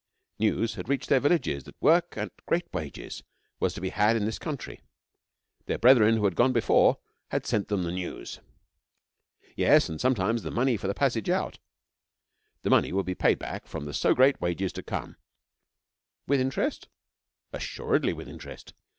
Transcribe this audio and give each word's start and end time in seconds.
News 0.39 0.73
had 0.73 0.89
reached 0.89 1.09
their 1.09 1.19
villages 1.19 1.65
that 1.65 1.79
work 1.79 2.17
at 2.17 2.31
great 2.47 2.65
wages 2.73 3.21
was 3.59 3.75
to 3.75 3.81
be 3.81 3.89
had 3.89 4.15
in 4.15 4.25
this 4.25 4.39
country. 4.39 4.81
Their 5.67 5.77
brethren 5.77 6.15
who 6.17 6.25
had 6.25 6.35
gone 6.35 6.53
before 6.53 6.97
had 7.29 7.45
sent 7.45 7.67
them 7.67 7.83
the 7.83 7.91
news. 7.91 8.39
Yes, 9.55 9.89
and 9.89 10.01
sometimes 10.01 10.41
the 10.41 10.49
money 10.49 10.75
for 10.75 10.87
the 10.87 10.95
passage 10.95 11.29
out. 11.29 11.59
The 12.63 12.71
money 12.71 12.91
would 12.91 13.05
be 13.05 13.13
paid 13.13 13.37
back 13.37 13.67
from 13.67 13.85
the 13.85 13.93
so 13.93 14.15
great 14.15 14.41
wages 14.41 14.73
to 14.73 14.81
come. 14.81 15.17
With 16.25 16.39
interest? 16.41 16.87
Assuredly 17.53 18.11
with 18.11 18.27
interest.. 18.27 18.73